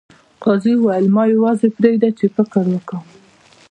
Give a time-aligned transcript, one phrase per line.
[0.43, 3.03] قاضي وویل ما یوازې پریږدئ چې فکر وکړم.